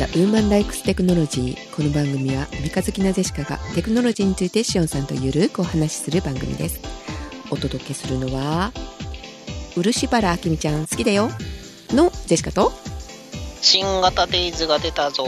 [0.00, 6.80] The Woman Likes Technology この番組は三日月なゼシカがテクノロジーについてシオンさんとゆるくお話しする番組です。
[7.50, 8.72] お届けするのは
[9.76, 11.28] 漆原明美ちゃん好きだよ。
[11.90, 12.72] のジェシカと
[13.60, 15.26] 新型デイズが出たぞ。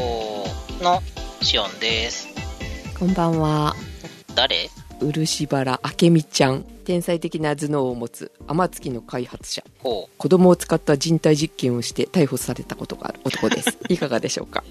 [0.80, 1.02] の
[1.42, 2.28] シオンです。
[2.98, 3.76] こんばんは。
[4.34, 4.70] 誰？
[5.00, 9.62] 漆原明美ちゃん天才的な頭脳を持つ天月の開発者。
[9.82, 14.62] 子供を使った人体実験をして逮捕されたことがある男です いかがでしょうか？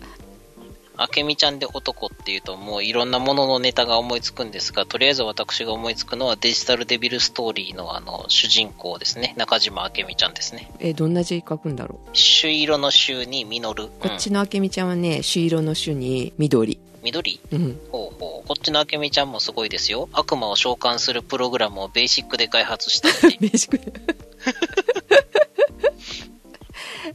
[0.97, 9.33] あけみちゃんで男っていうともういろんなもののネタが思いつくんですが、とりあえず私が思いつくのはデジタルデビルストーリーのあの主人公ですね。
[9.35, 10.69] 中島あけみちゃんですね。
[10.79, 12.09] えどんな字書くんだろう？
[12.13, 13.89] 朱色の朱に実る。
[13.99, 18.47] こっちの明美ちゃんはね朱色の朱に緑うん、緑うんほうほう。
[18.47, 20.09] こっちのあけみちゃんもすごいですよ。
[20.13, 23.37] 悪魔を召喚するプログラムをベーシックで開発したって。
[23.41, 23.91] ベーシックで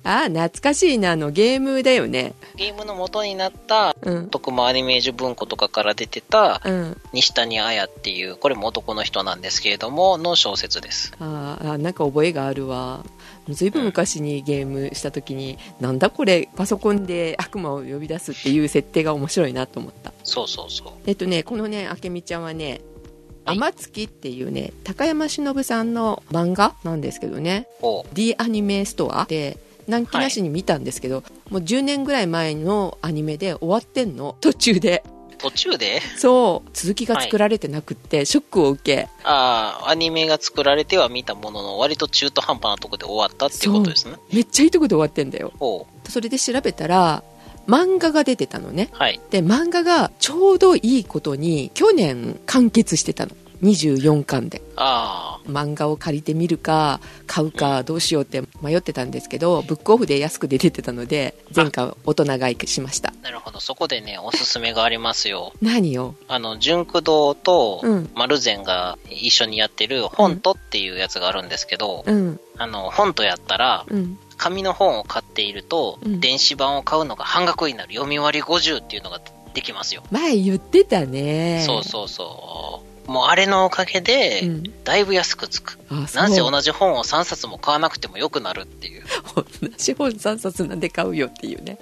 [0.05, 11.13] ああ懐かしいなあのゲームだよねゲームの元になったうん徳間アニメージュ文庫とかから出てたうん西谷綾っていう、これも男の人なんですけれども、の小説です。
[11.19, 13.05] あーあなんか覚えがあるわ
[13.49, 20.13] ずいぶん昔にゲームした時に、なんだこれパソコンで悪魔を呼び出すっていう設定が面白いなと思った。
[20.25, 20.93] そうそうそう。
[21.07, 22.81] えっとねこのね明美ちゃんはね
[23.45, 23.59] 「はい。
[23.59, 27.69] 天月」っていうね高山忍さんの漫画なんですけどね。
[28.13, 34.37] D アニメストアで軟気なしに見たんですけど、もう10年ぐらい前のアニメで終わってんの。
[34.41, 35.05] 途中で
[35.39, 36.01] 途中で？
[36.17, 36.71] そう。
[36.73, 39.09] 続きが作られてなくって、ショックを受け。
[39.25, 44.17] ああ、アニメが作られては見たものの、割と中途半端なとこで終わったっていうことですね。
[44.33, 45.53] めっちゃいいとこで終わってんだよ。
[45.59, 47.23] ほそれで調べたら
[47.67, 48.91] 漫画が出てたのね。
[48.93, 48.97] う。
[48.97, 49.21] はい。
[49.31, 54.63] で漫画がちょうどいいことに去年完結してたの24巻で。
[54.77, 63.11] あ漫画を借りてみるか買うかどうしようって迷ってたんですけどブックオフで安くで出てたので前回大人買いしました。
[63.11, 63.61] あ、なるほど。
[63.61, 65.53] そこでね、おすすめがありますよ。
[65.63, 68.11] 何よあの、純駆堂とうん。
[68.15, 72.41] 丸善が一緒にやってる本とっていうやつがあるんですけど、うん。
[72.59, 74.19] あの、本とやったら、うん。
[74.37, 76.21] 紙の本を買っていると、うん。
[76.21, 77.93] 電子版を買うのが半額になる。
[77.93, 79.21] 読み割り50っていうのが
[79.55, 80.03] できますよ。
[80.11, 81.63] 前言ってたね。
[81.67, 82.96] そうそうそう。
[83.07, 85.79] もうあれのおかげで、うんだいぶ安くつく。
[85.91, 89.03] うなんせ同じ本を3冊も買わなくてもよくなるっていう。
[89.35, 89.45] 同
[89.77, 91.79] じ本3冊なんで買うよっていうね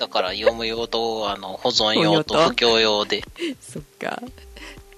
[0.00, 3.22] だから読む用と、あの、保存用と保存用と布教用で。
[3.60, 4.22] そっか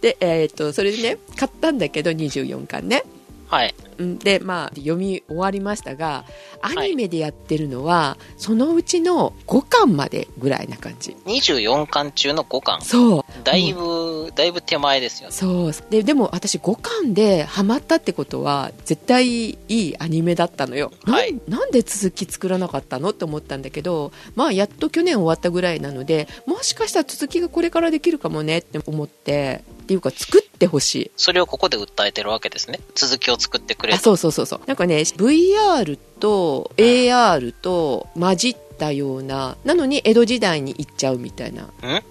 [0.00, 3.04] でえっ、とそれでね買ったんだけど24巻ね
[3.50, 3.74] はい。
[3.98, 6.24] うんでまあ読み終わりましたが
[6.62, 11.16] アニメでやってるのは、そのうちの5巻までぐらいな感じ。
[11.26, 12.82] 24巻中の5巻。
[12.82, 13.24] そう。
[13.44, 15.34] だいぶ、だいぶ手前ですよね。
[15.34, 15.72] そう。
[15.90, 21.34] ででも私5巻でハマったってことは絶対いいアニメだったのよ、はい。
[21.48, 32.78] なんで続き作らなかったのって思ったんだけどまあやっと去年終わったぐらいなのでもしかしたら続きがこれからできるかもねって思ってっていうか作ってほしいそれをここで訴えてるわけですね。
[32.94, 33.96] 続きを作ってくれと。
[33.96, 41.90] あそうそうそうそうなんかね VR と AR と混じったようななのに江戸時代に行っちゃうみたいなうん？
[41.90, 41.98] うん。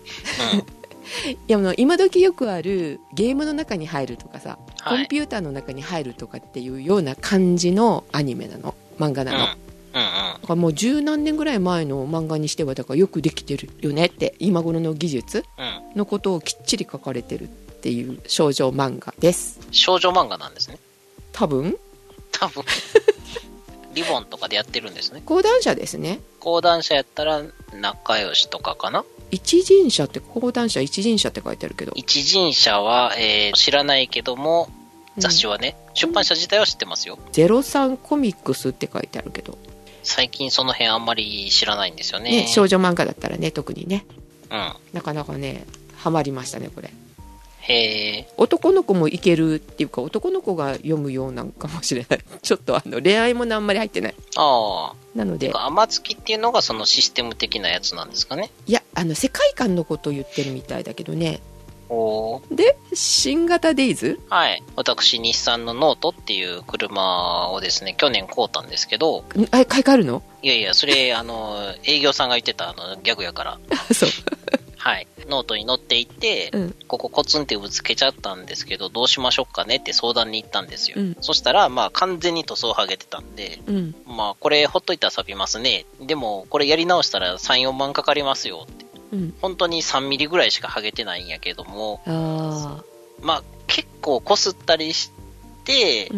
[1.32, 9.44] いやあの今時よくあるゲームの中に入るとかさ、はいコンピューターの中に入るとかっていうような感じのアニメなの漫画なの、うん。
[9.46, 9.56] だ
[9.94, 10.42] うんうん。
[10.42, 15.98] からもう十何年ぐらい前の漫画にしてはだからよくできてるよねって今頃の技術うん。
[15.98, 17.48] のことをきっちり書かれてるっ
[17.80, 20.78] ていう少女漫画です少女漫画なんですね。
[21.32, 21.78] 多分？
[22.32, 22.64] 多分。
[23.94, 25.22] リボンとかでやってるんですね。
[25.26, 34.70] 講談社ですね講談社やったら仲良しとかかな一人社って講談社一人社って書いてあるけど一人社は、えー知らないけども、
[35.18, 37.18] 雑誌はね、出版社自体は知ってますよ。
[37.34, 39.58] 03コミックスって書いてあるけど、
[40.04, 42.32] 最近その辺あんまり知らないんですよね。
[42.32, 44.06] ね、少女漫画だったらね特にね
[44.50, 44.74] うん。
[44.94, 45.66] なかなかね
[45.98, 46.92] ハマりましたねこれ。
[48.38, 52.19] 男の子もいけるっていうか男の子が読むようなんかもしれない。
[52.41, 54.16] ちょっとあの恋愛ものあんまり入ってない。
[54.35, 54.96] ああ。
[55.16, 55.52] なので。
[55.53, 58.51] 天月っていうのがそのシステム的なやつなんですかね？
[58.66, 61.42] いやあの世界観のことを言ってるみたいだけどね。
[61.89, 62.56] おー。
[62.56, 64.19] で新型デイズ？
[64.30, 64.63] はい。
[64.75, 69.44] 私、日産のノートっていう車をですね、去年買うたんですけど、ん？
[69.51, 70.24] あ買い替えるの？
[70.42, 73.60] いやいや、それ、あの、営業さんが言ってた、あの、ギャグやから。
[73.69, 74.10] あそう
[74.89, 75.07] はい。
[75.27, 80.95] ノートに乗っていって、うんここコツンってぶつけちゃったんですけど、どうしましょうかねって相談に行ったんですよ。
[81.00, 85.86] うんそしたら、まあ、完全に塗装剥げてたんで、うんまあ、これほっといたら錆びますね。
[86.01, 88.86] でも、これやり直したら3、4万かかりますよって。
[89.13, 92.83] うん本当に3ミリぐらいしか剥げてないんやけども、あ
[93.21, 95.12] まあ、結構こすったりし
[95.65, 96.09] て、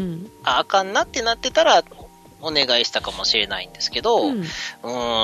[0.44, 1.84] ああかんなってなってたら、
[2.42, 4.32] お願いしたかもしれないんですけど、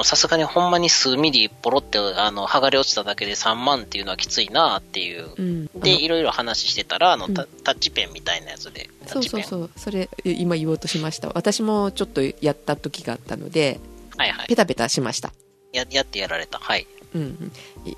[0.03, 5.29] さすがにほんまに数ミリポロって、あの、剥がれ落ちただけで3万っていうのはきついなっていう。
[5.37, 5.65] うん。
[5.79, 8.89] で、いろいろ話してたら、あの、うんタタッチペンみたいなやつで。
[9.05, 9.23] タそう。
[9.23, 9.71] そうそう。
[9.75, 11.29] それ、え今言おうとしました。
[11.33, 13.79] 私もちょっとやった時があったので、
[14.17, 14.55] はいはいペ。
[14.55, 15.31] タペタしました。
[15.77, 16.59] や、やってやられた。
[16.59, 16.87] はい。
[17.15, 17.51] うんうん。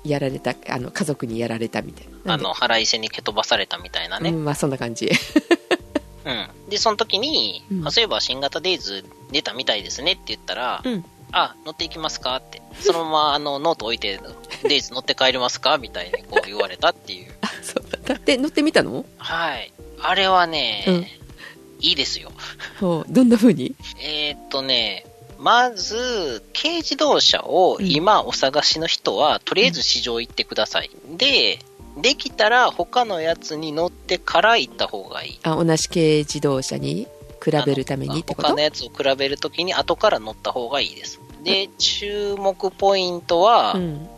[0.04, 2.34] やられた、あの、家族にやられたみたいな。
[2.34, 4.30] あの、腹いせに蹴飛ばされたみたいなね。
[4.30, 5.10] うん、まあそんな感じ。
[6.24, 6.48] うん。
[6.68, 11.04] で、その時に、うんあそういえば新型デイズ出たみたいですねって言ったら、うん。
[11.32, 12.60] あ、乗っていきますかって。
[12.80, 14.20] そのまま、あの、ノート置いて、
[14.64, 15.78] デイズ乗って帰りますか？
[15.78, 17.32] みたいにこう言われたっていう。
[17.42, 18.14] あ、そうだ。
[18.14, 19.04] で、乗ってみたの？
[19.18, 19.72] はい。
[20.02, 21.06] あれはね、うん
[21.82, 22.30] いいですよ。
[22.80, 23.74] どんな風に？
[24.02, 25.06] えーっとね、
[25.38, 30.90] まず、軽自動車を今お探しの人は、とりあえず市場行ってください。
[31.16, 31.58] で、
[32.02, 35.40] できたら他のやつに乗ってから行った方がいい。
[35.42, 37.06] あ、同じ軽自動車に
[37.42, 38.48] 比べるためにってこと？
[38.48, 41.20] 他のやつを比べるときに後から乗った方がいいです。
[41.42, 44.08] で、注目ポイントは、うん。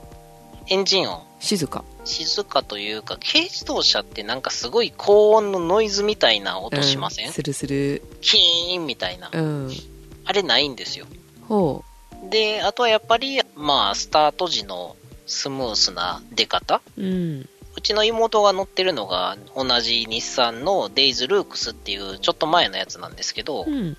[0.67, 1.23] エンジン音。
[1.40, 1.84] 静か。
[2.05, 8.02] 静かというか、軽自動車ってなんかすごい高音のノイズみたいな音しません、うんするする。
[8.20, 9.31] キーンみたいな。
[9.32, 9.70] うん。
[10.25, 11.06] あれないんですよ。
[11.49, 11.84] ほ
[12.29, 14.96] で、あとはやっぱり、まあ、スタート時の
[15.26, 16.81] スムースな出方？
[16.96, 17.02] う。
[17.02, 17.49] うん。
[17.82, 23.96] うちの妹が乗ってるのが同じ日産のデイズルークスっていうちょっと前のやつなんですけど、うん。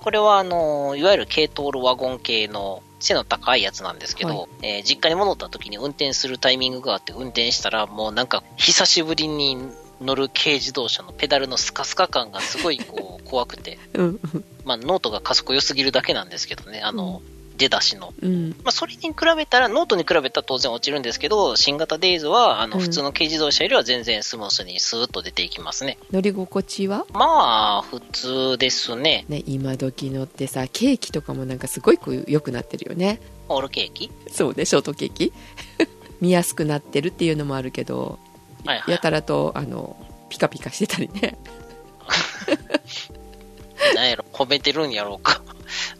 [0.00, 4.48] これはあの、いわゆる軽トールワゴン系の背の高いやつなんですけど、はい。
[4.62, 9.56] えー実家に戻った時に運転するタイミングがあって運転したらもうなんか久しぶりに
[10.00, 14.20] 乗る軽自動車のペダルのスカスカ感がすごいこう怖くて、うん。
[14.64, 17.22] まあノートが加速良すぎるだけなんですけどね、あの、
[17.60, 18.12] 出だしの。
[18.20, 18.50] うん。
[18.64, 25.98] まあそれに比べたら、ノートに比べたら当然落ちるんですけど、新型デイズはあのうん普通の軽自動車よりは全然スムースにスーッと出ていきますね。
[26.10, 27.06] 乗り心地は？
[27.12, 29.24] まあ、普通ですね。
[29.28, 33.20] ね、今時のってさ、ケーキとかもなんかすごい良くなってるよね。
[33.46, 34.10] ホールケーキ？
[34.32, 35.32] そうね、ショートケーキ。
[36.20, 38.18] 見やすくなってるっていうのもあるけど、
[38.64, 39.96] はいはいやたらと、あの、
[40.28, 41.38] ピカピカしてたりね。
[43.94, 45.42] なんやろ、褒めてるんやろうか。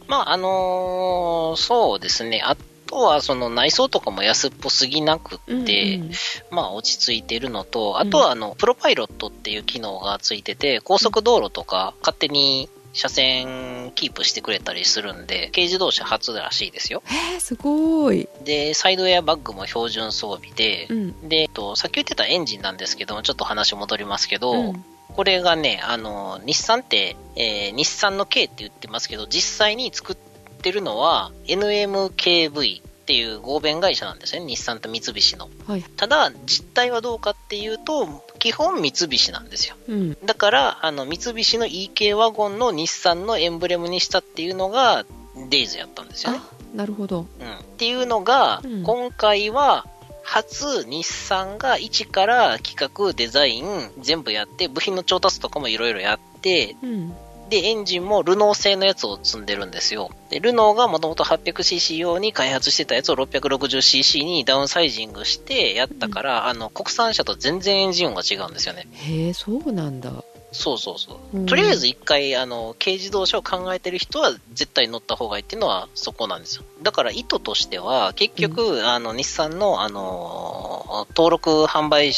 [0.08, 2.42] まあ、あのーそうですね。
[2.44, 2.56] あ
[2.86, 6.10] とは、その内装とかも安っぽすぎなくって、うんうん
[6.50, 17.02] まあ、落ち着いてるのと、あとは、あの、プロパイロットっていう機能がついてて、高速道路とか勝手に車線キープしてくれたりするんで、軽自動車初らしいですよ。
[17.06, 18.28] へえ、すごい。
[18.42, 21.28] で、サイドエアバッグも標準装備でう、ん。
[21.28, 24.84] で、えっと、さっき言ってたエンジンなんですけども、ちょっと話戻りますけど、うん
[25.14, 30.16] これがね、あの、日産って、えー日産の K って言ってますけど、実際に作っ
[30.62, 35.48] てるのは NMKV っていう合弁会社なんですね、日産と三菱の。
[35.66, 35.82] はい。
[35.82, 39.74] ただ、実態はどうかっていうと、基本三菱なんですよ。
[39.88, 40.16] うん。
[40.24, 45.04] だから、あの、三菱の EK ワゴンの日産のエンブレムにしたっていうのが、
[45.48, 46.40] デイズやったんですよね。
[46.40, 47.26] あ、なるほど。
[47.40, 47.52] うん。
[47.52, 49.86] っていうのが、うん今回は、
[50.32, 57.12] 初日産が一から企画、デザイン、全部やって、部品の調達とかもいろいろやって、うん。
[57.48, 60.12] で、エンジンもルノー製のやつを積んでるんですよ。
[60.30, 68.86] で、ルノーがもともと 800cc 用に開発してたやつを 660cc にダウンサイジングしてやったから、あの、国産車と全然エンジン音が違うんですよね。
[68.92, 70.12] へえ、そうなんだ。
[70.52, 71.38] そうそうそう。
[71.38, 76.64] うんとりあえず一回、あの、軽自動車を考えてる人は絶対乗った方がいいっていうのはそこなんですよ。
[76.82, 82.12] だから意図としては、結局、あの、日産の、あの、登録販売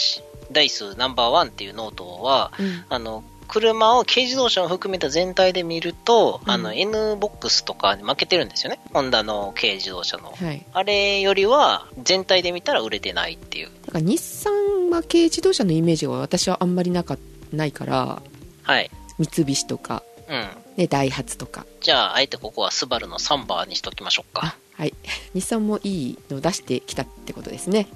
[0.53, 2.85] 台数ナンバーワンっていうノートは、うん。
[2.89, 8.81] あの、車を軽自動車を含めた全体で見ると、うんあの、N ボックスとかに負けてるんですよね。
[8.95, 10.33] ホンダの軽自動車の。
[10.33, 10.65] はい。
[10.73, 13.71] あれよりは、全体で見たら売れてないっていう。
[13.87, 17.19] だから日産は軽自動車のイメージが私はあんまりなか
[17.52, 18.23] ないから、
[18.62, 18.90] はい。
[19.18, 20.49] 三菱とか、うん。
[20.76, 21.66] ね、ダイハツとか。
[21.80, 24.56] じゃあ、あえてここはスバルのサンバーにしときましょうか。
[24.75, 24.94] はい。
[25.35, 27.88] 日産もいいの出してきたってことですね。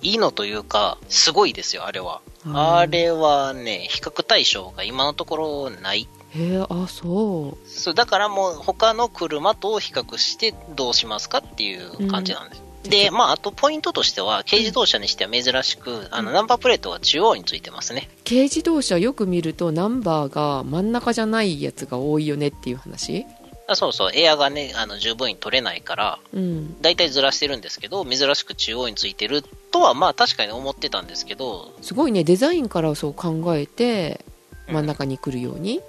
[0.00, 2.20] いいのというか、すごいですよ、あれは。
[2.44, 6.08] うんあれはね、比較対象が今のところない。
[6.34, 7.68] へえ、あ、そう。
[7.68, 12.62] そうだからもう他の車と比較してどうしますかっていう感じなんです。
[12.84, 18.08] で、まあ、あとポイントとしては、軽自動車にしては珍しく、あの、ナンバープレートが中央についてますね。
[18.26, 23.24] 軽自動車よく見るとナンバーが真ん中じゃないやつが多いよねっていう話？
[23.68, 26.82] あそうそう、エアがね、あの、十分に取れないから、うん。
[26.82, 34.24] だいたいずらしてるんですけど、珍しく中央についてるとは、まあ確かに思ってたんですけど、すごいね、デザインからそう考えて、
[34.66, 34.74] うん。
[34.74, 35.80] 真ん中に来るように、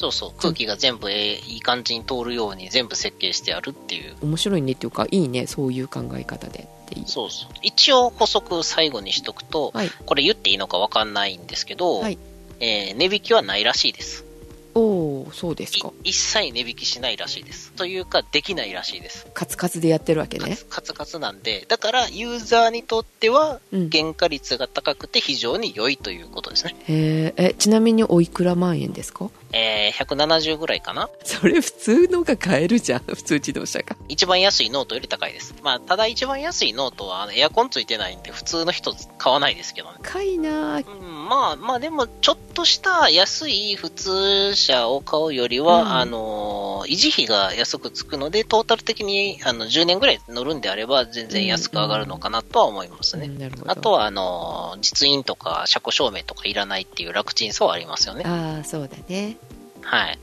[0.00, 4.16] そうそう、空気が全部えーいい感じに通るように全部設計してあるっていう。
[4.22, 7.04] 面白いねっていうか、いいね、そういう考え方でっていう。
[7.06, 7.50] そうそう。
[7.60, 9.90] 一応補足最後にしとくと、はい。
[10.06, 12.16] これ言っていいのかわかんないんですけど、はい
[12.60, 14.24] えー値引きはないらしいです。
[14.74, 17.72] おおおそうですかい一切値引きしないらしいです。
[17.72, 19.26] というか、できないらしいです。
[19.34, 26.76] カツカツでやってるわけねカツカツカツなんで、だからユーザーにとってはうん原価率が高くて非常に良いということですね。
[26.86, 29.30] へええちなみにおいくら万円ですか？
[29.52, 35.54] えー、170ぐらいかなそれ普通のが買えるじゃん 普通自動車が一番安いノートより高いです。
[35.62, 39.96] まあ、ただ一番安いノートはエアコンついてないんで普通の人買わないですけどね。
[40.02, 53.26] 高いなぁうん、まあまあでもちょっとした安い普通車を買うよりは、うんあの維持費が安くつくのでトータル的にあの10年ぐらい乗るんであれば全然安く上がるのかなとは思いますね。
[53.26, 58.24] うんなるほどあとはあの実印とか車庫証明とかいらないっていう楽ちんさはありますよね。
[58.26, 59.36] ああそうだね
[59.82, 60.18] はい。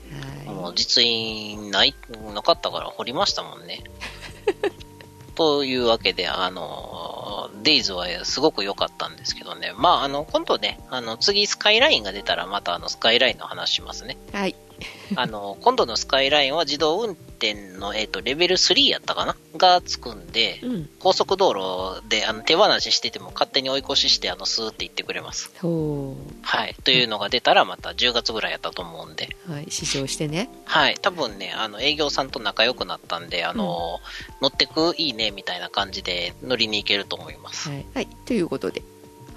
[0.46, 1.94] もはう実印ない、
[2.34, 3.84] なかったから掘りましたもんね。
[5.38, 9.72] というわけで、あの、デイズはすごく良かったんですけどね。
[9.76, 14.16] まあ、あの、今度ね、あの、次スカイラインが出たらまたあの、スカイラインの話しますね。
[14.32, 14.56] はい
[15.16, 19.36] あの、今度のスカイラインは自動運転の、えっ、と、レベル3やったかな？
[19.56, 20.90] がつくんで、うん。
[20.98, 25.50] 高速道路であの手放ししてても勝手に追い越しして、あの、スーって行ってくれます。
[25.60, 26.74] ほはい。
[26.84, 29.66] というのが出たらまた10月ぐらいやったと思うんで、うはい。
[29.70, 30.50] 試乗してね。
[30.64, 34.00] はい、多分ね、あの営業さんと仲良くなったんで、あの、
[34.40, 34.94] 乗ってく？
[34.96, 35.30] いいね？
[35.30, 37.68] みたいな感じで乗りに行けると思います。
[37.68, 38.82] はい、はい、ということで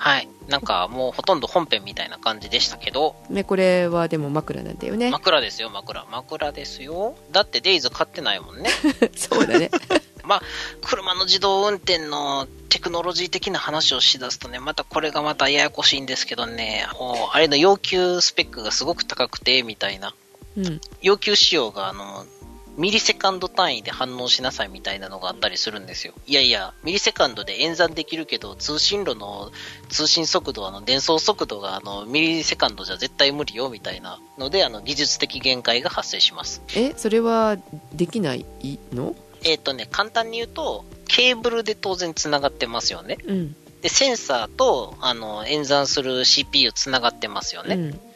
[0.01, 6.03] はい、なんかもうほとんど本編みたいな感じでしたけど、ねこれはでも枕なんだよね枕ですよ、枕。
[6.09, 7.15] 枕ですよ。
[7.31, 8.71] だってデイズ買ってないもんね。
[9.15, 9.69] そうだね
[10.25, 10.41] まあ、
[10.81, 16.87] 車の自動運転のテクノロジー的な話をしだすとね、またこれがまたややこしいんですけどね、
[17.31, 20.15] あれの要求スペックがすごく高くて、みたいな。
[20.57, 22.25] うん要求仕様があの、
[22.81, 26.15] ミリセカンド単位で反応しなさいみたいなのがあったりするんですよ。
[26.25, 29.51] いやいや、ミリセカンドで演算できるけど、通信路の
[29.89, 36.63] 通信速度、あの、伝送速度があの、ミリセカンドじゃ絶対無理よみたいなので、あの、技術的限界が発生します。
[36.75, 37.55] えそれは
[37.93, 38.47] できない
[38.91, 39.15] の？
[39.43, 43.19] えっ、とね、簡単に言うと、ケーブルで当然繋がってますよね。
[43.27, 47.75] うんで、センサーと、あの、演算する CPU 繋がってますよね。
[47.75, 48.10] うん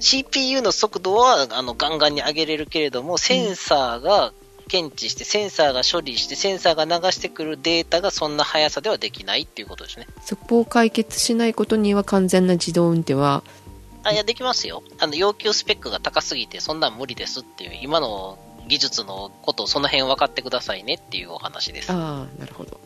[0.00, 4.32] CPU の速度はあのガンガンに上げれるけれども、センサーが
[4.68, 10.06] 検知して、センサーが処理して、センサーが流してくるデータがそんな速さではできないっていうことですね。
[10.22, 13.42] そこを解決しないことには完全な自動運転は
[14.02, 14.82] あ、いや、できますよ。
[14.98, 18.38] あの、要求スペックが高すぎて、そんなん無理ですっていう、今の
[18.68, 21.92] 技術のことをその辺分かってくださいねっていうお話です。
[21.92, 22.80] はああなるほど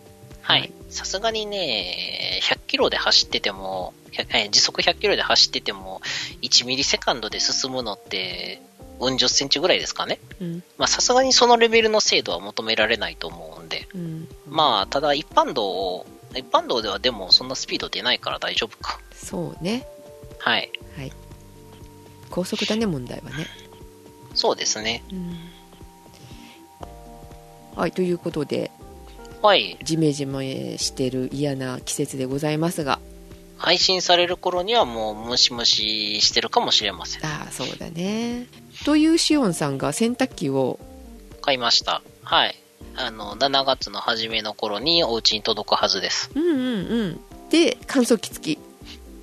[0.57, 0.73] い。
[0.89, 6.01] さすがにね、100キロで走ってても、100え時速100キロで走ってても、
[6.43, 8.61] 1ミリセカンドで進むのって、
[9.01, 10.21] うん十センチぐらいですかね。
[10.41, 13.89] うんまあ、さすがにそのレベルの精度は求められないと思うんで。
[13.95, 19.01] うんまあ、ただ一般道を、一般道ではでもそんなスピード出ないから大丈夫か。
[19.15, 19.87] そうね
[20.39, 20.71] はい。
[20.97, 21.13] はい
[22.31, 23.47] 高速だね問題はね
[24.35, 25.03] そうですね。
[25.11, 25.37] うん
[27.77, 28.71] はいということで
[29.43, 29.79] はい。
[29.83, 32.99] ジメジメしてる嫌な季節でございますが
[33.57, 37.27] 配信される頃にはもうムシムシしてるかもしれません。
[37.27, 38.47] ああそうだね
[38.85, 40.79] というシオンさんが洗濯機を
[41.43, 42.03] 買いました。
[42.23, 42.57] はい。
[42.97, 46.31] あの、7月の初めの頃にお家に届くはずです。
[46.35, 47.21] うんうんうん
[47.51, 48.59] で乾燥機付き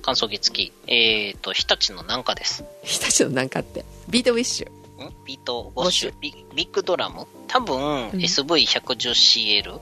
[0.02, 0.72] 乾燥機付き。
[0.86, 2.64] えーと、日立のなんかです。
[2.82, 4.68] 日立のなんかってビートウィッシュ
[5.04, 5.12] ん？
[5.24, 6.14] ビートウォッシュ？
[6.20, 7.26] ビビッグドラム？
[7.48, 9.80] 多分、ん SV110CL?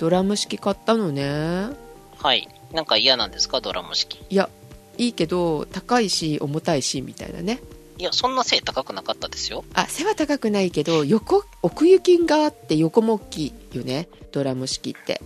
[0.00, 1.68] ドラム式買ったのね。
[2.16, 2.48] はい。
[2.72, 3.60] なんか嫌なんですか？
[3.60, 4.18] ドラム式。
[4.30, 4.48] いや
[4.96, 7.60] いいけど高いし重たいしみたいなね。
[7.98, 9.62] いや、そんな背高くなかったですよ。
[9.74, 14.08] あ背は高くないけど横奥行きがあって横も大きいよね。
[14.32, 15.20] ドラム式って。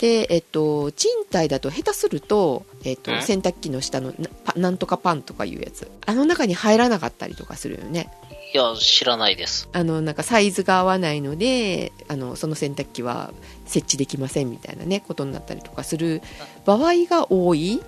[0.00, 3.22] でえっと賃貸だと下手すると、えっとん？
[3.22, 5.88] 洗濯機の下のなパなんとかパンとかいうやつ。
[6.04, 8.10] あの中に入らなかったりとかするよね
[8.52, 9.68] いや、知らないです。
[9.72, 13.32] あのなんかサイズが合わないのであのその洗濯機は
[13.66, 16.22] 設置できませんみたいなねことになったりとかする
[16.64, 17.80] 場合が多い。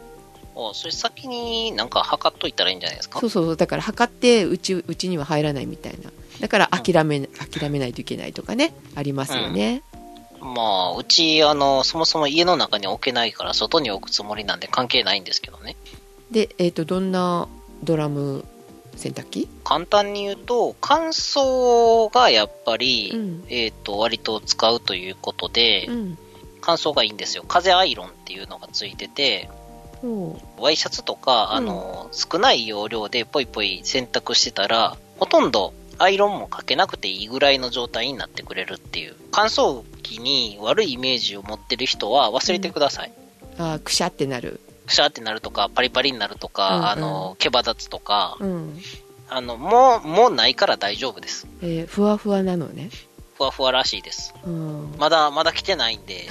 [0.55, 3.21] おそれ先になんか測っといたらいいんじゃないですか？
[3.21, 3.57] そうそうそう。
[3.57, 6.11] だから測ってうちうちには入らないみたいな。
[6.41, 9.83] だから諦め,、諦めないといけないとかねありますよね、
[10.41, 15.77] まあ、うち、あの、そもそも家の中に置けないから外に置くつもりなんで関係ないんですけどね。
[16.33, 17.47] で、えっとどんな
[17.85, 18.45] ドラム
[19.03, 19.49] 洗濯機？
[19.65, 26.19] 簡単に言うと、乾燥がやっぱり、うんえっ、と、割と使うということで、うん
[26.65, 27.45] 乾燥がいいんですよ。
[27.49, 29.51] 風アイロンっていうのがついてて、
[30.59, 39.17] ワイシャツとか、あの、少ない容量でポイポイ洗濯してたら、ほとんどアイロンもかけなくていいぐらいの状態になってくれるっていう。
[39.33, 43.13] 乾燥機に悪いイメージを持ってる人は忘れてください。
[43.59, 44.61] あーくしゃってなる
[44.93, 48.79] くしゃってなるとか、パリパリになるとか、うんうんあの、毛羽立つとか、うん
[49.29, 51.47] あの、もう、もうないから大丈夫です。
[51.63, 52.91] えーふわふわなのね。
[53.35, 54.35] ふわふわらしいです。
[54.45, 54.95] うん。
[54.99, 56.29] まだ、まだ来てないんで、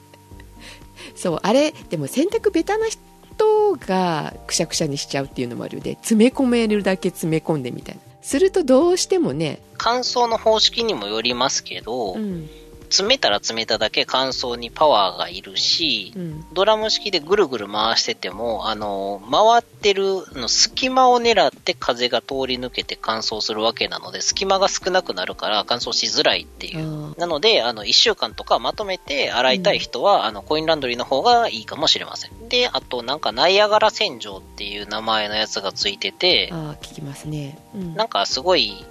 [1.16, 8.02] そう、あれ、でも洗濯ベタな人がくしゃくしゃにしちゃうっていうのもあるよで、詰め込めるだけ詰め込んでみたいな。
[8.20, 12.50] するとどうしてもね、乾燥の方式にもよりますけど、うん、
[12.90, 27.12] 詰めたら詰めただけ乾燥にパワーがいるし、うん、ドラム式でぐるぐる回してても、あの、回ってるの隙間を狙って風が通り抜けて乾燥するわけなので、隙間が少なくなるから乾燥しづらいっていう。
[27.12, 32.48] あなので、あの、1週間とかまとめて洗いたい人は、あの、コインランドリーの方がいいかもしれません。
[32.48, 37.56] で、あと、なんか、ナイアガラ洗浄っていう名前のやつがついててー、あー、聞きますね。
[37.72, 38.84] うん、なんかすごい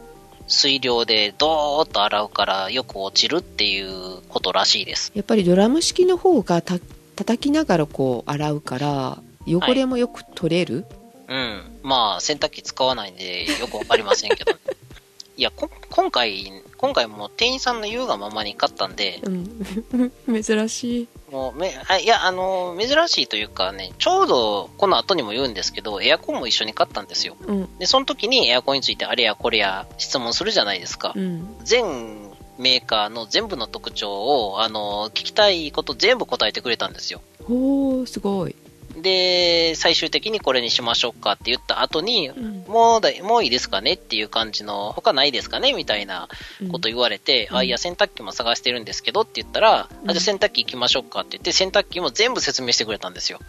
[0.49, 5.11] 水量でドーッと洗うからよく落ちるっていうことらしいです。
[5.15, 6.79] やっぱりドラム式の方がた
[7.15, 10.85] 叩きながらこう洗うから、汚れもよく取れる、
[11.27, 11.79] うん。
[11.83, 14.51] まあ、洗濯機使わないんでよくわかりませんけど。
[15.37, 20.11] いや、こ今回、今回もう店員さんの言うがままに買ったんで、うん、
[20.43, 21.07] 珍しい。
[21.31, 27.35] もうめ、あいや、あの、珍しいというかね、ちょうどこの後にも言うんですけど、エアコンも一緒に買ったんですよ。
[27.45, 31.13] うん、で、その時にエアコンについてあれやこれや質問するじゃないですか。
[31.15, 37.21] うん、全メーカーの全部の特徴を、あの、聞きたいこと全部答えてくれたんですよ。
[37.47, 38.55] おー、すごい。
[39.01, 46.29] で、最終的にこれにしましょうかって言った後に、うん、もうだい、もういいですかねっていう感じの、他ないですかねみたいな
[46.71, 47.57] こと言われて、うん。
[47.57, 50.09] あ、いや、洗濯機も探してるんですけどって言ったら、うん。
[50.09, 53.39] あ、じゃあ洗濯機行きましょうかって言って、洗濯機も全部説明してくれたんですよ。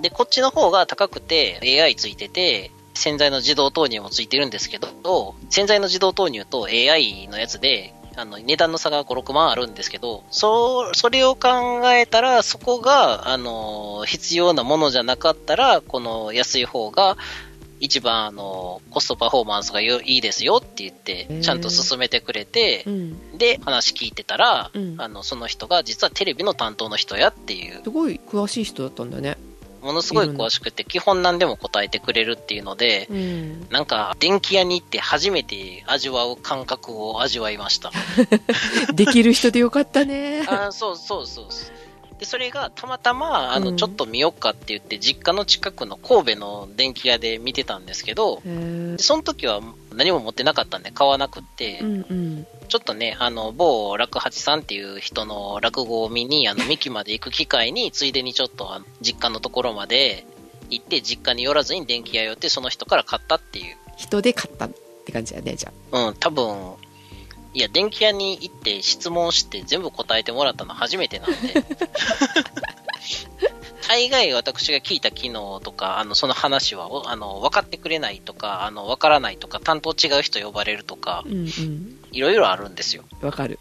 [0.00, 17.16] で、こっちの方が高くて、AI ついてて、洗剤の自動投入もついてるんですけど、洗剤の自動投入と AI のやつで、あの、値段の差が5、6万あるんですけど、そ、それを考えたら、そこが、あの、必要なものじゃなかったら、この安い方が、
[17.80, 24.96] 一番、あの、コストパフォーマンスがよいいですよって言ってちゃんと進めてくれてう、ん、で、話聞いてたら、うん。
[24.98, 29.38] あの、その人が実はテレビの担当の人やっていう、すごい詳しい人だったんだね。
[29.82, 37.90] ものすごい詳しくて、基本何でも答えてくれるっていうので、うん、なんか、電気屋に行って初めて味わう感覚を味わいました。
[38.94, 40.44] できる人でよかったね。
[40.46, 42.18] あーそうそうそうそう。
[42.18, 48.42] で、それがたまたま、あの、うんちょっと見よっかって言って、実家の近くの神戸の電気屋で見てたんですけど、
[48.98, 49.60] その時は
[49.94, 60.24] 何も持ってなかったんで買わなくって、うんうんちょっとね、あの、某楽八さんっていう人の落語を見に、あの、三木まで行く機会に、ついでにちょっと、実家のところまで
[60.70, 63.76] 行って、実家に寄らずに電気屋寄って、その人から買ったっていう。
[63.96, 64.70] 人で買ったっ
[65.04, 66.76] て感じだねじゃうん、多分、
[67.54, 71.36] いや、電気屋に行って質問して全部答えてもらったの初めてなんで。
[73.88, 83.04] 大概私が聞いた機能とか、あの、その話は、おあの、分かってくれないとか、あの、分からないとか、担当違う人呼ばれるとかあ、うんうんいろいろあるんですよ。
[83.22, 83.58] わかる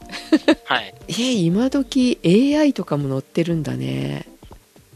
[0.65, 0.93] はい。
[1.09, 4.25] え今時 AI とかも載ってるんだね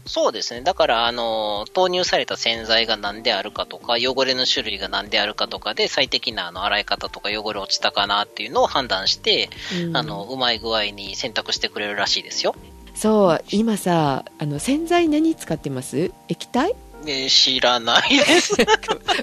[0.06, 0.60] そうですね。
[0.60, 9.48] だから、あの、投入された洗剤が何であるかとか、汚れの種類が何であるかとかで、最適なあの洗い方とか汚れ落ちたかなっていうのを判断して、
[9.82, 12.54] うんあの、うまい具合に選択してくれるらしいですよ。
[12.94, 16.12] そう今さあの洗剤何使ってます？
[16.28, 16.74] 液体？
[17.06, 18.54] えー知らないです。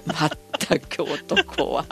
[0.08, 1.86] まったく男は、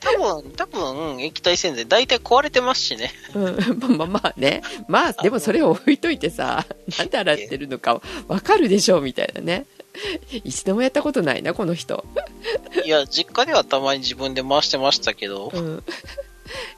[0.00, 3.12] 多分、多分、液体洗剤大体壊れてますしね。
[3.34, 4.62] うん、まあまあまあね。
[4.88, 6.66] まあでもそれを置いといてさ
[6.98, 9.66] なんで洗ってるのかわかるでしょみたいなね。
[10.32, 12.04] 一度もやったことないなこの人、
[12.84, 15.50] いや、実家ではたまに自分で回してましたけど。
[15.52, 15.82] う、ん、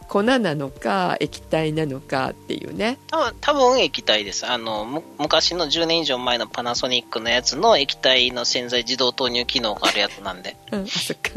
[0.09, 2.99] 粉なのか液体なのかっていうね。
[3.09, 4.47] 多分、多分液体です。
[4.47, 10.57] あの、む昔の10年以上前のパナソニックのやつの液体の洗剤自動投入機能があるやつなんで。
[10.73, 10.83] うん。
[10.83, 11.31] あそっか。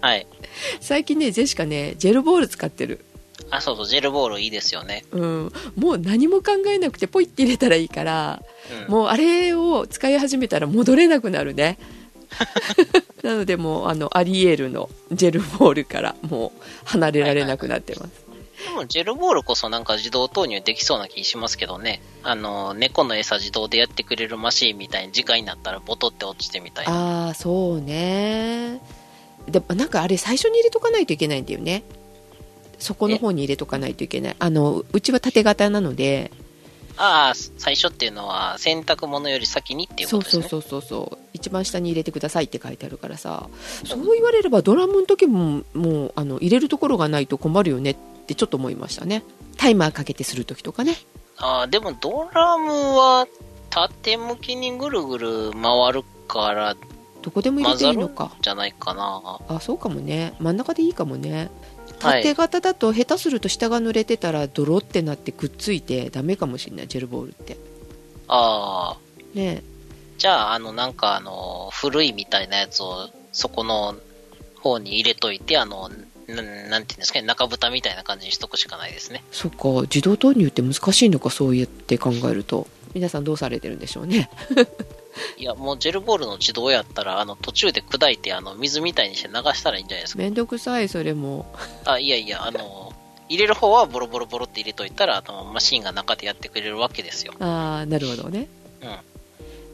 [0.00, 0.26] はい。
[0.80, 3.04] 最近ねジェシカねジェルボール使ってる
[3.50, 5.04] あ、そうそう、ジェルボールいいですよね。
[5.12, 8.42] うん、もう何も考えなくてポイって入れたらいいから、
[8.86, 8.92] うん。
[8.92, 11.78] もうあれを使い始めたら戻れなくなるね
[13.22, 18.28] なのでもうあのアリエールのジェルボールからもう離れられなくなってます、
[18.64, 22.02] でも、ジェルボールこそなんか自動投入できそうな気しますけどね。
[22.22, 27.26] あの、猫の餌自動でやってくれるマシーンみたいに時間になったらボトって落ちてみたいな。
[27.26, 28.80] ああそうね
[29.50, 31.82] でもなんかあれ最初に入れとかないといけないんだよね。
[32.78, 34.36] そこの方に入れとかないといけない。
[34.38, 36.30] あのうちは縦型なので。
[37.00, 40.42] ああ、最初っていうのは洗濯物より先にっていうことですね。
[40.48, 43.48] そうそうそうそう一番下に入れてくださいって書いてあるからさ。
[43.84, 49.22] そう言われればドラムの時ももうあの入れるところがないと困るよねってちょっと思いましたね。
[49.56, 50.96] タイマーかけてする時とかね。
[51.36, 53.26] ああ、でもドラムは
[53.70, 56.76] 縦向きにぐるぐる回るから、
[57.28, 58.32] どこでも入れていいのか。
[58.40, 59.38] じゃないかな。
[59.48, 60.32] あそうかもね。
[60.40, 61.50] 真ん中でいいかもね。
[62.00, 62.22] はい。
[62.22, 67.58] 縦型だと下手すると下が濡れてたらドロってなってくっついてダメかもしれないジェルボールって。
[68.28, 68.98] ああ。
[69.34, 69.62] ね。
[70.16, 73.94] じゃあ、あの、なんかあの、古いみたいなやつを、そこの
[74.62, 75.90] 方に入れといて、あの、
[76.28, 79.22] ななんていうんですかね、中蓋みたいな感じにしとくしかないですね。
[79.32, 79.82] そっか。
[79.82, 82.66] 自動投入って難しいのかそうやって考えると。
[82.94, 84.30] 皆さんどうされてるんでしょうね
[85.36, 90.22] いや、もうジェルボールの自動やったら、あの、途中で砕いて、あの、水みたいにして流したらいいんじゃないですか。
[90.22, 91.52] めんどくさいそれも
[91.84, 92.92] あ、いやいや、あの、
[93.28, 97.34] 入れる方はボロボロボロって入れといたら、あの、マシンが中でやってくれるわけですよ。
[97.40, 98.48] ああなるほどね
[98.82, 98.98] うん。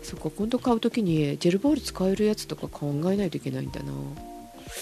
[0.03, 3.93] そっか今度買う時にジェルボール使えるやつとか考えないといけないんだな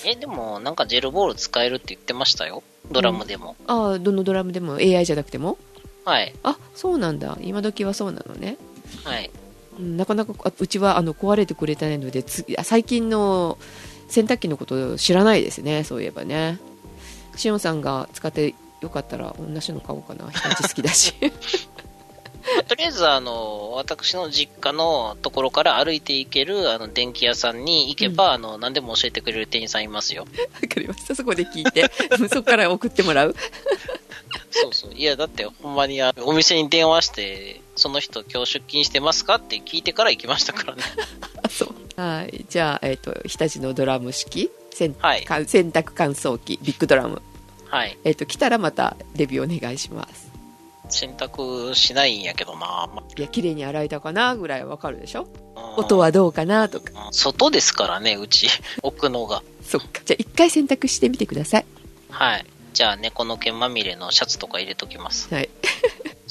[0.05, 2.63] え、でも、なんかジェルボール使えるって言ってましたよ。
[2.91, 3.57] ドラムでも。
[3.67, 5.59] ああどのドラムでも？AI じゃなくても？
[6.05, 6.35] はい。
[6.43, 8.57] あそうなんだ今時はそうなのね
[9.05, 9.31] はい。
[9.79, 12.25] うんなかなかあうちはあの壊れてくれてないので
[12.63, 13.59] 最近の
[14.09, 16.59] 洗濯機のこと知らないですねそういえばね。
[17.37, 20.31] しおんさんが使ってよかったら同じの買おうかな。
[20.31, 21.15] 日立好きだし。
[21.21, 21.29] ま
[22.59, 30.23] あとりあえず、あの、私の実家のところから歩いていける、あの、電気屋さんに行けば、あの、何でも教えてくれる店員さんいますよ。
[30.61, 31.15] わかりました。
[31.15, 31.89] そこで聞いて
[32.29, 33.37] そこから送ってもらう。
[34.51, 34.95] そうそう。
[34.95, 40.83] いや、だって、ほんまに、あお店に電話して、その人今日出勤してますかって聞いてから行きましたからね。
[41.43, 42.01] あ そう。
[42.01, 42.45] はい。
[42.49, 44.51] じゃあ、えっと日立のドラム式。
[44.75, 45.25] 洗,、はい。
[45.25, 46.59] か洗濯乾燥機。
[46.63, 47.21] ビッグドラム、
[47.69, 47.99] はい。
[48.05, 50.31] えっと来たらまたレビューお願いします。
[50.89, 53.03] 洗濯しないんやけどな、ま。
[53.17, 55.27] いや綺麗に洗えたかなぐらいわかるでしょ？
[55.57, 57.07] あ音はどうかなとか。
[57.07, 57.13] うん。
[57.13, 58.49] 外ですからね、うち。
[58.83, 59.43] 置くのが。
[59.67, 60.01] そっか。
[60.05, 61.65] じゃあ一回洗濯してみてください。
[62.11, 62.47] はい。
[62.75, 65.29] じゃあ、猫の毛まみれのシャツとか入れときます。
[65.33, 65.49] はい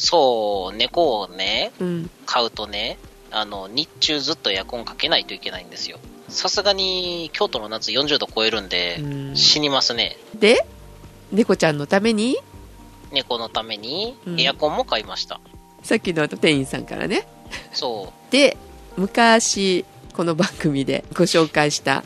[0.03, 2.97] そう、猫をね、うん買うとね、
[3.29, 5.99] あの、日中ずっとエアコンかけないといけないんですよ。
[6.27, 10.17] さすがに、京都の夏40度超えるんで、うん死にますね。
[10.33, 10.65] で
[11.31, 12.35] 猫ちゃんのために？
[13.11, 15.39] 猫のためにう、んエアコンも買いました。
[15.83, 17.27] さっきのあの店員さんからね
[17.71, 18.31] そう。
[18.31, 18.57] で
[18.97, 22.03] 昔この番組でご紹介した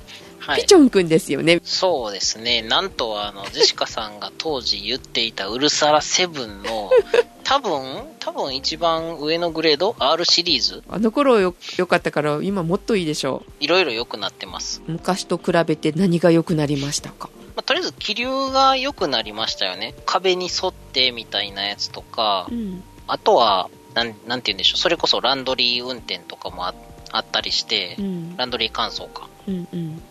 [0.48, 0.76] はいピチ。
[0.76, 2.62] ョンくんですよね、そうですね。
[2.62, 6.92] なんと、あの、ジェシカさんが当時言っていたウルサラセブンの、
[7.44, 10.84] 多分、多分一番上のグレード ?R シリーズ？
[10.90, 14.82] あの頃よよかったから今もっといいでしょいろいろ良くなってます。
[14.88, 17.30] う昔と比べて何が良くなりましたか？
[17.56, 19.94] まあ、とりあえず気流が良くなりましたよね。
[20.06, 24.80] 壁に沿ってみたいなやつとかう、んあとは、なん、なんて言うんでしょう。
[24.80, 26.74] それこそランドリー運転とかもあ
[27.12, 29.30] あったりしてう、んランドリー乾燥か。
[29.48, 30.02] うんうん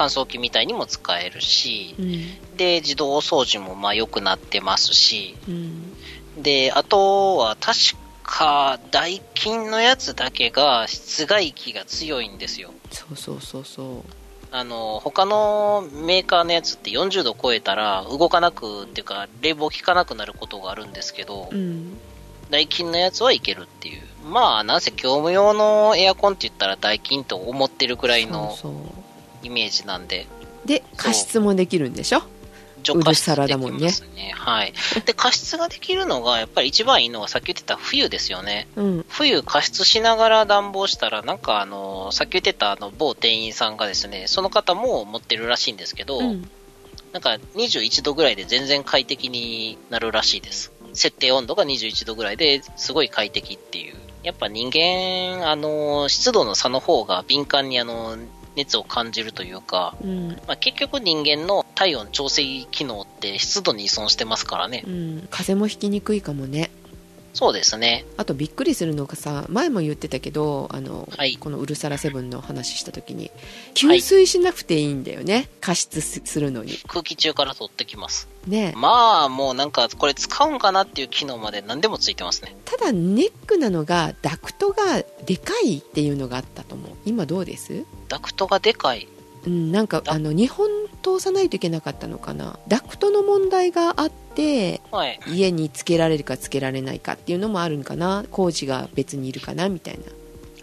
[0.00, 2.56] 乾燥機みたいにも使えるしう、ん。
[2.56, 5.92] で、自動掃除もまあ良くなってますし、うん。
[6.42, 7.78] で、あとは確
[8.22, 12.70] か、ダイキンのやつだけが室外機が強いんですよ。
[12.90, 14.04] そうそうそうそ
[14.52, 21.98] あの、他のメーカーのやつって40度超えたら動かなくっていうか、冷房効かなくなることがあるんですけどう、うん。
[22.50, 24.02] ダイキンのやつはいけるっていう。
[24.24, 28.56] まあ、なんせ業務用のエアコンって言ったらダイキンと思ってるくらいの
[29.42, 30.26] イメージなんで、
[30.64, 32.22] うで加湿もできるんでしょ？
[32.82, 34.32] 除加湿できらだもんねね。
[34.34, 34.72] はい。
[35.04, 38.68] で、加湿ができるのが、やっぱり一番いいのはさっき言ってた冬ですよね。
[38.76, 46.50] うん冬加湿しながら暖房したら、なんかあの、さっき言ってたあの某店員さんがですね、その方も持ってるらしいんですけど、うん
[47.12, 50.72] なんか21度ぐらいで全然快適になるらしいです。
[50.92, 53.96] 設定温度が21度ぐらいですごい快適っていう。
[54.22, 58.16] やっぱ人間、あの、湿度の差の方が敏感にあの、
[58.60, 64.84] 熱を感じるというか、うんまあ、結局人間の体温調整機能って湿度に依存してますからね。
[64.86, 66.70] うん風邪もひきにくいかもね
[67.32, 68.04] そうですね。
[68.16, 73.30] あとびっくりするのがさ前も言ってたけどあの、はいこのウルサラセブンの話した時に
[73.74, 78.28] 給水しなくていいんだよね、加湿すするのに空気中から取ってきます。
[78.46, 82.56] ねまあ、もうなんか、これ使うんかなっていう機能まで何でもついてますね。
[82.64, 87.84] ただネックなのがダクトがでかいっていうのがあったと思う今どうです？
[88.08, 89.08] ダクトがでかい。
[89.46, 90.68] うん、なんかダあの2本
[91.02, 95.18] 通さないといけなかったのかなダクトの問題があってはい。
[95.26, 100.00] 家につけられるかつけられないかっていうのもあるんかな工事が別にいるかなみたいな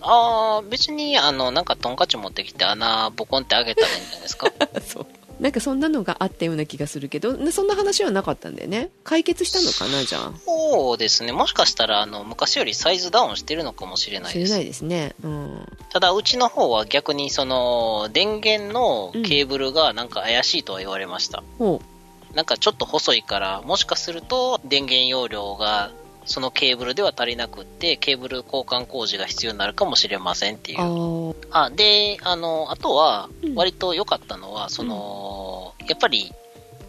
[0.01, 4.47] ああ、別に、あの、なんかトンカチ持ってきて穴ボコンってあげたらいいんじゃないですか。
[4.81, 5.05] そう
[5.39, 11.31] なんかそんなのがあったような気がするけどなそんな話はなかったんだよね解決したのかなじゃあそうですね。
[11.31, 14.47] もしかしたら、あの、昔よりサイズダウンしてるのかもしれないです。
[14.47, 21.43] 知れないですねうんただ、うちの方は逆に、その、電源のケーブルがなんか怪しいとは言われました。
[21.57, 21.81] ほ
[22.33, 25.91] なんかちょっと細いから、もしかすると電源容量が
[26.27, 31.35] そのケーブルでは足りなくって、ケーブル交換工事が必要になるかもしれませんっていう。
[31.51, 36.33] あで、あの、あとはうん、割と良かったのは、その、やっぱり、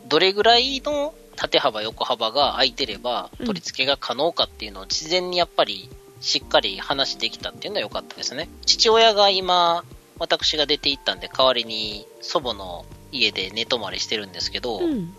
[0.09, 3.47] どれぐらいの縦幅、横幅が空いてれば、うん。
[3.47, 5.89] 取り付けが可能かっていうのを事前にやっぱり、
[6.21, 8.49] しっかり話できたっていうのは良かったですね。
[8.67, 9.85] 父親が今、
[10.19, 15.15] 私が出て行ったんで、代わりに祖母の家で寝泊まりしてるんですけど、うん。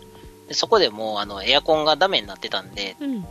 [0.46, 3.24] でそこでもうあのエアコンがダメになってたんで、うん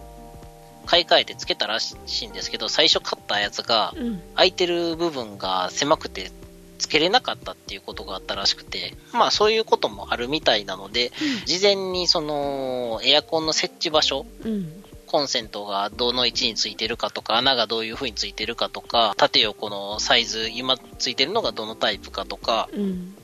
[0.90, 4.22] 買い替えてつけたらしいんですけど、最初買ったやつが、うん。
[4.34, 6.32] 空いてる部分が狭くて、
[6.80, 11.12] つけれなかったっていうことがあったらしくて、まあそういうこともあるみたいなので、
[11.46, 14.84] 事前にその、エアコンの設置場所、うん。
[15.06, 23.16] コンセントがどの位置についてるかとか、穴がどういう風についてるかとか、縦横のサイズ、今ついてるのがどのタイプかとか、うん。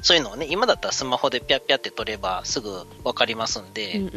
[0.00, 4.12] そういうのをね、今だったらスマホでピャッピャって取ればすぐわかりますんで、うんうん。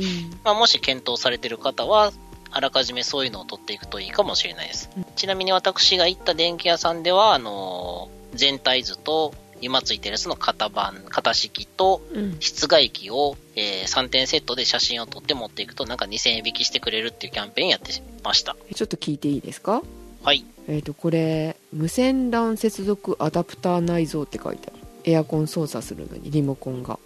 [0.45, 2.13] まあ、もし検討されてる方は、
[2.51, 4.89] あらかじめそういうのを取っていくといいかもしれないです。
[5.15, 17.91] ちなみに私が行った電気屋さんでは、あのー全体図と、今ついてるやつの型番、型式と、うん室外機を、え3点セットで写真を撮って持っていくと、なんか2000円引きしてくれるっていうキャンペーンやって
[18.23, 18.55] ました。
[18.75, 19.81] ちょっと聞いていいですか？
[20.23, 20.45] はい。
[20.67, 26.99] えっ、とこれ無線 LAN 接続アダプター内蔵って書いてあるエアコン操作するのにリモコンが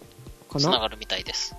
[0.50, 0.60] かな？
[0.60, 1.56] つながるみたいです。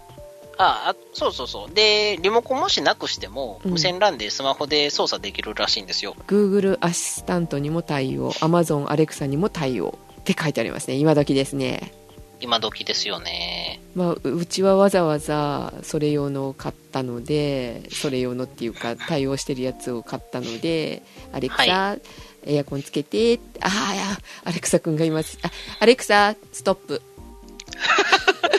[0.57, 1.75] ああ、そうそうそう。
[1.75, 3.71] で、リモコンもしなくしても、うん。
[3.73, 6.15] 無線 LAN でスマホで操作できるらしいんですよ。
[6.27, 8.33] Google アシスタントにも対応。
[8.35, 9.99] Amazon アレクサにも対応。
[10.21, 10.95] って書いてありますね。
[10.95, 11.93] 今時ですね。
[12.41, 13.81] 今時ですよね。
[13.95, 21.97] まあ、ううちはわざわざそれ用のを買ったのでそれ用のっていうか 対応してるやつを買ったのでアレクサ、は
[22.45, 27.03] エアコンつけてああアレクサ君がいますあアレクサストップ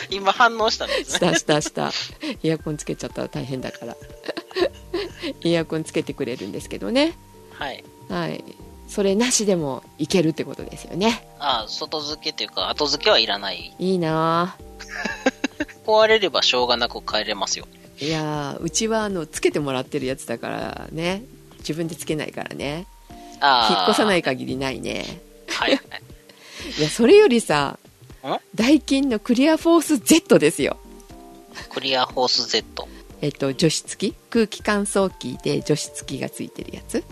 [0.10, 1.32] 今反応したんですしね。
[1.32, 1.92] たしたした
[2.42, 3.96] エアコンつけちゃったら大変だから
[5.44, 7.16] エアコンつけてくれるんですけどね
[7.52, 7.84] はい。
[8.08, 8.44] はい
[8.88, 13.74] それなしでもいけるってことですよねああ、外付けというか、後付けはいらない。
[13.78, 14.56] いいな
[15.84, 17.66] 壊れればしょうがなく帰れますよ。
[17.72, 21.22] あいやーうちはあのつけてもらってるやつだからね
[21.58, 22.86] 自分でつけないからね
[23.40, 23.74] ああ。。
[23.74, 25.72] 引っ越さないい限りないねはい。
[26.78, 27.85] いやそれよりさん
[28.54, 30.78] ダイキンのクリアフォース Z ですよ。
[31.70, 32.88] クリアホース Z。
[33.20, 37.04] えっと除湿機空気乾燥機で除湿機がついてるやつ。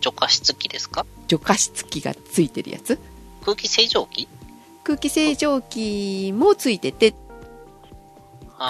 [0.00, 1.06] 除加湿器ですか？
[1.26, 2.98] 除加湿機がついてるやつ。
[3.44, 4.28] 空気清浄機？
[4.84, 7.16] 空気清浄機もついててク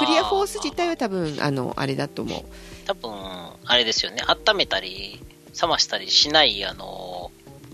[0.06, 2.44] リアフォース自体はは多分あのあれだと思う。
[2.86, 3.12] 多分、
[3.64, 4.22] あれですよね。
[4.26, 5.20] 温めたり、
[5.60, 7.30] 冷ましたりしない、あの、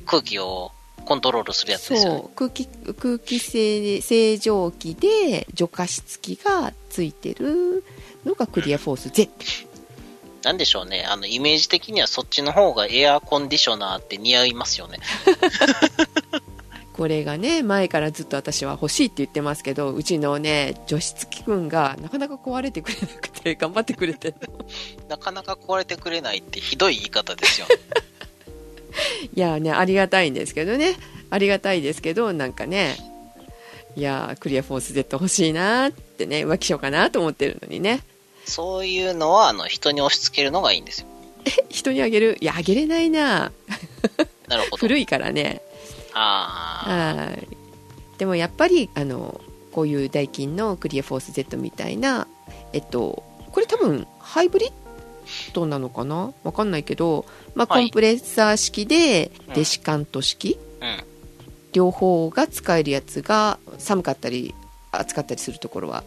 [0.07, 0.73] 空気を
[1.05, 2.27] コントロールするやつですよねそ。
[2.27, 7.85] う空気空気清清浄機で除加湿機がついてる
[8.25, 9.31] のがクリアフォース Z
[10.45, 11.07] なんでしょうね。
[11.09, 14.99] あの、イメージ的にはそっちの方がエアコンディショナーって似合いますよね。
[16.95, 24.33] これがね前からずっと私は欲しいって言ってますけどうちのね除湿機くんがなかなか壊れてくれなくて頑張ってくれて
[25.09, 27.75] なかなか壊れてくれないってひどい言い方ですよね。
[29.35, 30.97] いやねありがたいんですけどね。
[31.31, 32.97] ありがたいですけどなんかね。
[33.97, 38.03] いやクリアフォース Z 欲しいなってね浮気しようかなと思ってるのにね。
[38.45, 41.07] そういうのは、あの、人に押し付けるのがいいんですよ。
[41.71, 42.37] 人にあげる？
[42.41, 43.53] いやあげれないな。
[44.49, 44.77] なるほど。
[44.85, 45.63] 古いからね。
[46.13, 47.49] あはい。
[48.19, 49.41] でもやっぱりあの
[49.73, 52.29] こういうダイキンのクリアフォース Z みたいな
[52.73, 54.73] えっとこれ多分ハイブリッ
[55.53, 56.33] ドなのかな？
[56.43, 60.59] わかんないけど、まあ、はいコンプレッサー式でうんデシカント式？
[61.73, 64.55] 両方が使えるやつが寒かったり
[64.93, 66.05] 暑かったりするところは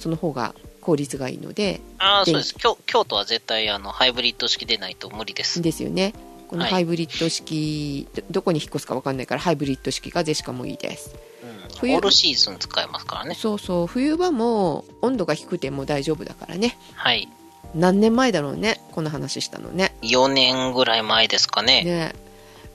[0.00, 2.54] その方が効率がいいのでああ、電そうです。
[2.56, 5.62] 京京都は絶対、あの、ハイブリッド式でないと無理です。
[5.62, 6.12] ですよね
[6.48, 11.78] このはいハイブリッド式、どどこに引っ越すかわかんないからハイブリッド式がゼシカもいいですうん。
[11.78, 13.36] 冬オールシーズン使えますからね。
[13.36, 17.28] そうそう冬場も温度が低くても大丈夫だからねはい。
[17.74, 19.94] 何年前だろうねこの話したのね。
[20.02, 21.84] 4年ぐらい前ですかね。
[21.84, 22.14] ね。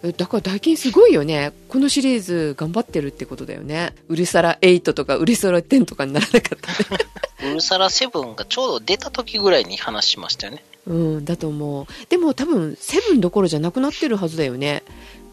[0.04, 1.52] えだからダイキンすごいよね。
[1.68, 3.94] このシリーズ頑張ってるってことだよね。
[4.08, 6.72] ウルサラ8とかウルサラ10とかにならなかった。
[6.94, 7.00] ね
[7.52, 10.64] ウルサラセブンがちょうど出た時ぐらいに話しましたよね。
[10.88, 11.88] うんだと思う。
[12.10, 14.84] でも多分7どころじゃなくなってるはずだよね。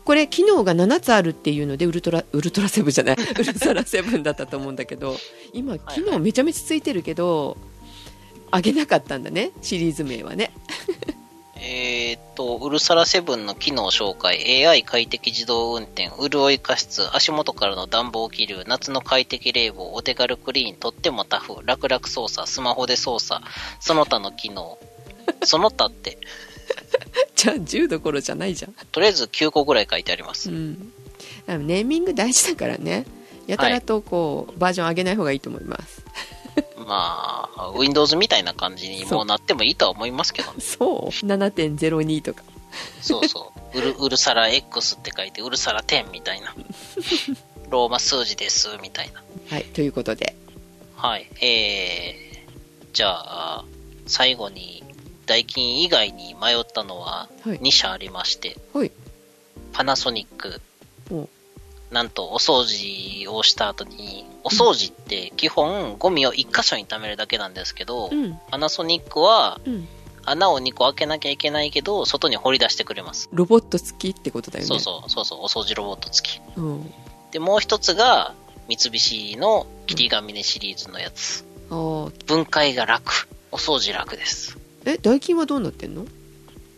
[0.05, 3.17] これ機能が7つあるっていうのでウルトラウルトラセブンじゃない。
[3.39, 5.17] ウルサラセブンだったと思うんだけど。
[5.53, 7.57] 今機能めちゃめちゃついてるけど
[8.53, 10.53] 上げなかったんだねシリーズ名はね
[11.65, 23.41] えーっと、ウルサラセブンの機能紹介、AI 快適自動運転、潤い加湿、足元からの暖房気流、夏の快適冷房、お手軽クリーン、とってもタフ、楽々操作、スマホで操作、
[23.79, 24.77] その他の機能。
[25.45, 26.19] その他って。
[27.37, 28.75] じゃあ10どころじゃないじゃん。
[28.91, 30.51] とりあえず9個ぐらい書いてあります。
[30.51, 30.93] うん。
[31.47, 33.07] ネーミング大事だからね。
[33.47, 36.03] やたらとこう、バージョン上げない方がいいと思います。
[36.87, 40.61] まあ、Windows みたいな感じにもうなってもいいとは思いますけどね。
[40.61, 42.43] そう ?7.02 とか。
[43.01, 43.79] そうそう。
[43.79, 46.55] ウル、ウルサラ X って書いて、ウルサラ10みたいな。
[47.71, 49.23] ローマ数字です、みたいな。
[49.49, 49.65] はい。
[49.65, 50.35] ということで。
[50.97, 51.29] はい。
[51.41, 53.65] えー、じゃあ、
[54.07, 54.85] 最後に、
[55.27, 58.91] ダイキン以外に迷ったのははい2社ありまして、はい。
[59.73, 60.72] パナソニック、お
[61.93, 68.39] なんとお掃除をした後に、お掃除って基本ゴミを1箇所に貯めるだけなんですけど、うん。
[68.51, 69.89] パナソニックはうん。
[70.25, 73.29] 穴を2個開けなきゃいけないけど、外に掘り出してくれます。
[73.33, 74.69] ロボット付きってことだよね。
[74.69, 76.41] そうそう、そうそう、お掃除ロボット付き。
[76.57, 76.61] う。
[76.61, 76.95] うん。
[77.33, 78.33] で、もう一つが、
[78.69, 81.45] 三菱のキティガミネシリーズのやつ。
[82.27, 83.29] 分解が楽。
[83.51, 84.57] お掃除楽です。
[84.85, 86.07] え、代金はどうなってんの？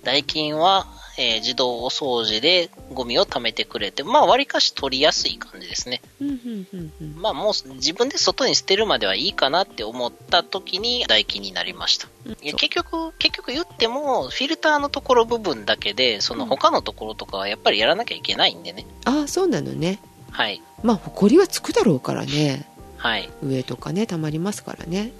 [0.05, 0.87] ダイキンは、
[1.19, 6.01] えー自動お掃除でゴミを貯めてくれて、まあ、割かし取りやすい感じですね。
[6.21, 7.15] うん、うん、うん、うん。
[7.21, 12.09] まあ、もう自分で外に捨てるまではいいかなって思った時にダイキンになりました。
[12.43, 18.87] いや結局、結局言っても、フィルターのところ部分だけで、その他のところとかはやっぱりやらなきゃいけないんでね。
[19.05, 20.01] ああ、そうなのね。
[20.31, 20.63] はい。
[20.83, 22.69] まあ、埃はつくだろうからね。
[22.97, 23.31] はい。
[23.43, 25.13] 上とかね、溜まりますからね。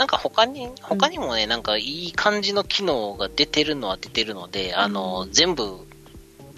[0.00, 5.86] なんか他に、他にもね、なんかいい感じの機能が出てるのは出てるので、あの、全部、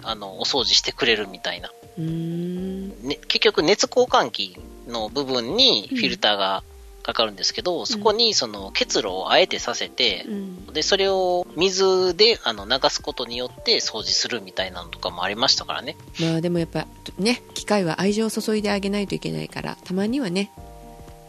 [0.01, 1.69] あの、お掃除してくれるみたいな。
[1.97, 6.63] ね、結局熱交換器の部分にフィルターが
[7.03, 10.65] かかるんですけど、そこにその結露をあえてさせてう、ん。
[10.67, 15.97] で、それを水であの流すことによって掃除するみたいなのとかもありましたからね。
[16.21, 20.49] まあ、でもやっぱ、ね、機械は愛情を注いであげないといけないから、たまにはね、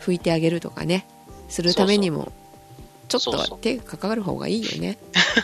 [0.00, 1.08] 拭いてあげるとかね、
[1.48, 2.32] するためにも、
[3.08, 4.98] ちょっとは手がかかる方がいいよね。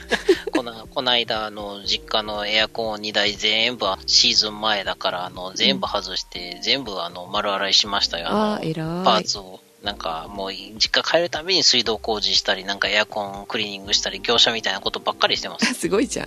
[0.52, 8.28] この、この間、あの、実家のエアコン2台全部シーズン前だから、あの、全部外して、全部あの、丸洗いしましたよ。
[8.28, 8.74] ああ、の偉い。
[9.04, 9.60] パーツを。
[9.82, 15.72] なんか、もう、実家帰るたびに水道工事したり、なんかエアコンクリーニングしたり、業者みたいなことばっかりしてます。
[15.74, 16.26] すごいじゃん。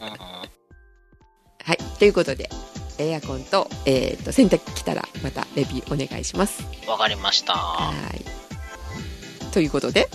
[0.00, 0.18] うんうん。
[0.18, 0.48] は
[1.72, 1.78] い。
[1.98, 2.50] ということで、
[2.98, 6.64] エアコンと、えっ、と、洗濯機来たら、またレビューお願いします。
[6.88, 7.52] わかりました。
[7.52, 8.45] はい。
[9.56, 10.10] ということで、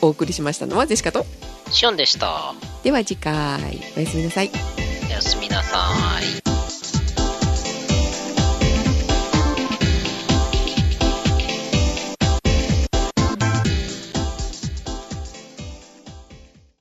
[0.00, 1.26] おお送りしましたのはジェシカと、
[1.72, 2.54] シオンでした。
[2.84, 3.34] では次回、
[3.96, 4.52] おやすみなさい。
[5.08, 6.53] おやすみなさい。